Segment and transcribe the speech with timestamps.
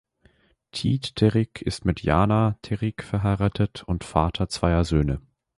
[0.71, 5.21] Tiit Terik ist mit Jaana Terik verheiratet und Vater zweier Söhne.